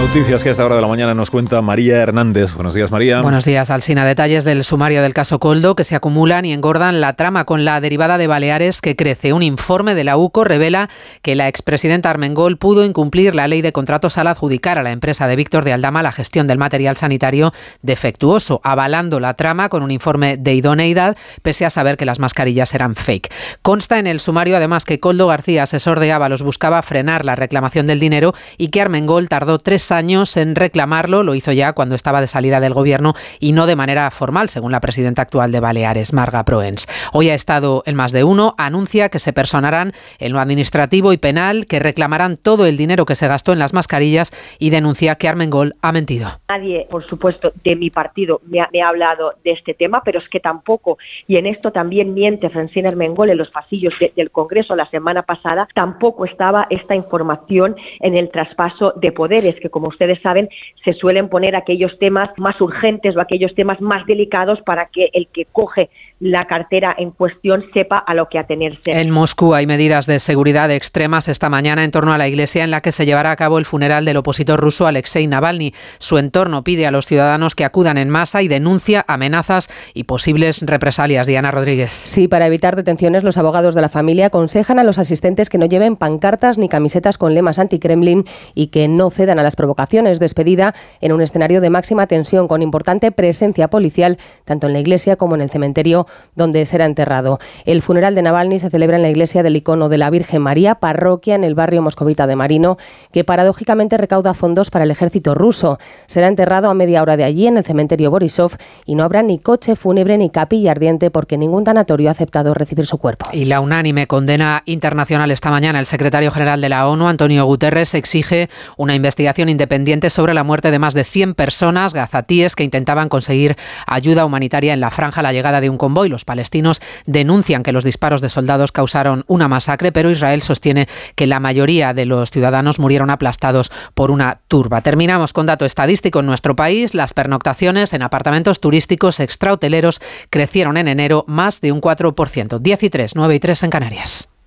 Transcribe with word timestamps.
Noticias 0.00 0.42
que 0.42 0.48
a 0.48 0.52
esta 0.52 0.64
hora 0.64 0.76
de 0.76 0.80
la 0.80 0.88
mañana 0.88 1.14
nos 1.14 1.30
cuenta 1.30 1.60
María 1.60 1.98
Hernández. 1.98 2.54
Buenos 2.54 2.74
días, 2.74 2.90
María. 2.90 3.20
Buenos 3.20 3.44
días, 3.44 3.68
Alsina. 3.68 4.06
Detalles 4.06 4.44
del 4.44 4.64
sumario 4.64 5.02
del 5.02 5.12
caso 5.12 5.38
Coldo 5.38 5.76
que 5.76 5.84
se 5.84 5.94
acumulan 5.94 6.46
y 6.46 6.54
engordan 6.54 7.02
la 7.02 7.12
trama 7.12 7.44
con 7.44 7.66
la 7.66 7.82
derivada 7.82 8.16
de 8.16 8.26
Baleares 8.26 8.80
que 8.80 8.96
crece. 8.96 9.34
Un 9.34 9.42
informe 9.42 9.94
de 9.94 10.02
la 10.02 10.16
UCO 10.16 10.42
revela 10.42 10.88
que 11.20 11.34
la 11.36 11.48
expresidenta 11.48 12.08
Armengol 12.08 12.56
pudo 12.56 12.86
incumplir 12.86 13.34
la 13.34 13.46
ley 13.46 13.60
de 13.60 13.72
contratos 13.72 14.16
al 14.16 14.28
adjudicar 14.28 14.78
a 14.78 14.82
la 14.82 14.90
empresa 14.90 15.28
de 15.28 15.36
Víctor 15.36 15.64
de 15.64 15.74
Aldama 15.74 16.02
la 16.02 16.12
gestión 16.12 16.46
del 16.46 16.56
material 16.56 16.96
sanitario 16.96 17.52
defectuoso, 17.82 18.62
avalando 18.64 19.20
la 19.20 19.34
trama 19.34 19.68
con 19.68 19.82
un 19.82 19.90
informe 19.90 20.38
de 20.38 20.54
idoneidad, 20.54 21.16
pese 21.42 21.66
a 21.66 21.70
saber 21.70 21.98
que 21.98 22.06
las 22.06 22.18
mascarillas 22.18 22.74
eran 22.74 22.96
fake. 22.96 23.30
Consta 23.60 23.98
en 23.98 24.06
el 24.06 24.18
sumario 24.18 24.56
además 24.56 24.86
que 24.86 24.98
Coldo 24.98 25.26
García, 25.26 25.64
asesor 25.64 26.00
de 26.00 26.10
Ábalos, 26.10 26.42
buscaba 26.42 26.80
frenar 26.82 27.26
la 27.26 27.36
reclamación 27.36 27.86
del 27.86 28.00
dinero 28.00 28.32
y 28.56 28.68
que 28.68 28.80
Armengol 28.80 29.28
tardó 29.28 29.58
tres 29.58 29.89
años 29.92 30.36
en 30.36 30.54
reclamarlo, 30.54 31.22
lo 31.22 31.34
hizo 31.34 31.52
ya 31.52 31.72
cuando 31.72 31.94
estaba 31.94 32.20
de 32.20 32.26
salida 32.26 32.60
del 32.60 32.74
gobierno 32.74 33.14
y 33.38 33.52
no 33.52 33.66
de 33.66 33.76
manera 33.76 34.10
formal, 34.10 34.48
según 34.48 34.72
la 34.72 34.80
presidenta 34.80 35.22
actual 35.22 35.52
de 35.52 35.60
Baleares, 35.60 36.12
Marga 36.12 36.44
Proens. 36.44 36.86
Hoy 37.12 37.30
ha 37.30 37.34
estado 37.34 37.82
en 37.86 37.96
más 37.96 38.12
de 38.12 38.24
uno, 38.24 38.54
anuncia 38.58 39.08
que 39.08 39.18
se 39.18 39.32
personarán 39.32 39.92
en 40.18 40.32
lo 40.32 40.40
administrativo 40.40 41.12
y 41.12 41.18
penal, 41.18 41.66
que 41.66 41.78
reclamarán 41.78 42.36
todo 42.36 42.66
el 42.66 42.76
dinero 42.76 43.06
que 43.06 43.14
se 43.14 43.28
gastó 43.28 43.52
en 43.52 43.58
las 43.58 43.72
mascarillas 43.72 44.32
y 44.58 44.70
denuncia 44.70 45.14
que 45.16 45.28
Armengol 45.28 45.72
ha 45.82 45.92
mentido. 45.92 46.28
Nadie, 46.48 46.86
por 46.90 47.06
supuesto, 47.06 47.52
de 47.64 47.76
mi 47.76 47.90
partido 47.90 48.40
me 48.46 48.60
ha, 48.60 48.88
hablado 48.88 49.34
de 49.44 49.52
este 49.52 49.74
tema, 49.74 50.02
pero 50.04 50.18
es 50.18 50.28
que 50.28 50.40
tampoco, 50.40 50.98
y 51.26 51.36
en 51.36 51.46
esto 51.46 51.70
también 51.70 52.14
miente 52.14 52.50
Francina 52.50 52.88
Armengol 52.88 53.30
en 53.30 53.38
los 53.38 53.50
pasillos 53.50 53.94
del 54.16 54.30
Congreso 54.30 54.74
la 54.74 54.88
semana 54.90 55.22
pasada, 55.22 55.68
tampoco 55.74 56.24
estaba 56.24 56.66
esta 56.70 56.94
información 56.94 57.76
en 58.00 58.18
el 58.18 58.30
traspaso 58.30 58.92
de 58.96 59.12
poderes, 59.12 59.56
que 59.60 59.70
como 59.70 59.79
ustedes 59.88 60.20
saben, 60.22 60.48
se 60.84 60.92
suelen 60.94 61.28
poner 61.28 61.56
aquellos 61.56 61.98
temas 61.98 62.30
más 62.36 62.60
urgentes 62.60 63.16
o 63.16 63.20
aquellos 63.20 63.54
temas 63.54 63.80
más 63.80 64.06
delicados 64.06 64.60
para 64.62 64.86
que 64.86 65.08
el 65.12 65.28
que 65.28 65.46
coge 65.46 65.90
la 66.20 66.46
cartera 66.46 66.94
en 66.98 67.12
cuestión 67.12 67.64
sepa 67.72 67.98
a 67.98 68.14
lo 68.14 68.28
que 68.28 68.38
atenerse. 68.38 68.90
En 68.90 69.10
Moscú 69.10 69.54
hay 69.54 69.66
medidas 69.66 70.06
de 70.06 70.20
seguridad 70.20 70.70
extremas 70.70 71.28
esta 71.28 71.48
mañana 71.48 71.82
en 71.82 71.90
torno 71.90 72.12
a 72.12 72.18
la 72.18 72.28
iglesia 72.28 72.62
en 72.62 72.70
la 72.70 72.82
que 72.82 72.92
se 72.92 73.06
llevará 73.06 73.30
a 73.30 73.36
cabo 73.36 73.58
el 73.58 73.64
funeral 73.64 74.04
del 74.04 74.18
opositor 74.18 74.60
ruso 74.60 74.86
Alexei 74.86 75.26
Navalny. 75.26 75.72
Su 75.98 76.18
entorno 76.18 76.62
pide 76.62 76.86
a 76.86 76.90
los 76.90 77.06
ciudadanos 77.06 77.54
que 77.54 77.64
acudan 77.64 77.96
en 77.96 78.10
masa 78.10 78.42
y 78.42 78.48
denuncia 78.48 79.04
amenazas 79.08 79.70
y 79.94 80.04
posibles 80.04 80.62
represalias. 80.66 81.26
Diana 81.26 81.50
Rodríguez. 81.50 81.90
Sí, 81.90 82.28
para 82.28 82.46
evitar 82.46 82.76
detenciones, 82.76 83.24
los 83.24 83.38
abogados 83.38 83.74
de 83.74 83.80
la 83.80 83.88
familia 83.88 84.26
aconsejan 84.26 84.78
a 84.78 84.84
los 84.84 84.98
asistentes 84.98 85.48
que 85.48 85.58
no 85.58 85.66
lleven 85.66 85.96
pancartas 85.96 86.58
ni 86.58 86.68
camisetas 86.68 87.16
con 87.16 87.34
lemas 87.34 87.58
anti-Kremlin 87.58 88.24
y 88.54 88.68
que 88.68 88.88
no 88.88 89.10
cedan 89.10 89.38
a 89.38 89.42
las 89.42 89.56
provocaciones. 89.56 89.69
Despedida 90.18 90.74
en 91.00 91.12
un 91.12 91.20
escenario 91.22 91.60
de 91.60 91.70
máxima 91.70 92.06
tensión 92.06 92.48
con 92.48 92.62
importante 92.62 93.12
presencia 93.12 93.68
policial 93.68 94.18
tanto 94.44 94.66
en 94.66 94.72
la 94.72 94.80
iglesia 94.80 95.16
como 95.16 95.34
en 95.34 95.40
el 95.40 95.50
cementerio 95.50 96.06
donde 96.34 96.64
será 96.66 96.86
enterrado. 96.86 97.38
El 97.64 97.82
funeral 97.82 98.14
de 98.14 98.22
Navalny 98.22 98.58
se 98.58 98.70
celebra 98.70 98.96
en 98.96 99.02
la 99.02 99.10
iglesia 99.10 99.42
del 99.42 99.56
icono 99.56 99.88
de 99.88 99.98
la 99.98 100.10
Virgen 100.10 100.42
María, 100.42 100.76
parroquia 100.76 101.34
en 101.34 101.44
el 101.44 101.54
barrio 101.54 101.82
moscovita 101.82 102.26
de 102.26 102.36
Marino, 102.36 102.76
que 103.12 103.24
paradójicamente 103.24 103.96
recauda 103.96 104.34
fondos 104.34 104.70
para 104.70 104.84
el 104.84 104.90
ejército 104.90 105.34
ruso. 105.34 105.78
Será 106.06 106.28
enterrado 106.28 106.70
a 106.70 106.74
media 106.74 107.02
hora 107.02 107.16
de 107.16 107.24
allí 107.24 107.46
en 107.46 107.56
el 107.56 107.64
cementerio 107.64 108.10
Borisov 108.10 108.56
y 108.86 108.94
no 108.94 109.04
habrá 109.04 109.22
ni 109.22 109.38
coche 109.38 109.76
fúnebre 109.76 110.18
ni 110.18 110.30
capilla 110.30 110.70
ardiente 110.72 111.10
porque 111.10 111.38
ningún 111.38 111.64
tanatorio 111.64 112.08
ha 112.08 112.12
aceptado 112.12 112.54
recibir 112.54 112.86
su 112.86 112.98
cuerpo. 112.98 113.26
Y 113.32 113.44
la 113.44 113.60
unánime 113.60 114.06
condena 114.06 114.62
internacional 114.66 115.30
esta 115.30 115.50
mañana. 115.50 115.80
El 115.80 115.86
secretario 115.86 116.30
general 116.30 116.60
de 116.60 116.68
la 116.68 116.88
ONU, 116.88 117.06
Antonio 117.06 117.44
Guterres, 117.44 117.94
exige 117.94 118.48
una 118.76 118.94
investigación 118.94 119.48
independiente 119.60 120.08
sobre 120.08 120.32
la 120.32 120.42
muerte 120.42 120.70
de 120.70 120.78
más 120.78 120.94
de 120.94 121.04
100 121.04 121.34
personas 121.34 121.92
gazatíes 121.92 122.56
que 122.56 122.64
intentaban 122.64 123.10
conseguir 123.10 123.56
ayuda 123.86 124.24
humanitaria 124.24 124.72
en 124.72 124.80
la 124.80 124.90
franja 124.90 125.20
a 125.20 125.22
la 125.22 125.34
llegada 125.34 125.60
de 125.60 125.68
un 125.68 125.76
convoy 125.76 126.08
los 126.08 126.24
palestinos 126.24 126.80
denuncian 127.04 127.62
que 127.62 127.72
los 127.72 127.84
disparos 127.84 128.22
de 128.22 128.30
soldados 128.30 128.72
causaron 128.72 129.24
una 129.26 129.48
masacre, 129.48 129.92
pero 129.92 130.10
Israel 130.10 130.40
sostiene 130.40 130.88
que 131.14 131.26
la 131.26 131.40
mayoría 131.40 131.92
de 131.92 132.06
los 132.06 132.30
ciudadanos 132.30 132.78
murieron 132.78 133.10
aplastados 133.10 133.70
por 133.92 134.10
una 134.10 134.40
turba. 134.48 134.80
Terminamos 134.80 135.34
con 135.34 135.44
dato 135.44 135.66
estadístico 135.66 136.20
en 136.20 136.26
nuestro 136.26 136.56
país. 136.56 136.94
Las 136.94 137.12
pernoctaciones 137.12 137.92
en 137.92 138.00
apartamentos 138.00 138.60
turísticos 138.60 139.20
extrahoteleros 139.20 140.00
crecieron 140.30 140.78
en 140.78 140.88
enero 140.88 141.24
más 141.26 141.60
de 141.60 141.70
un 141.72 141.82
4%, 141.82 142.58
10 142.60 142.82
y 142.82 142.88
3, 142.88 143.14
9 143.14 143.34
y 143.34 143.40
3 143.40 143.62
en 143.64 143.70
Canarias. 143.70 144.39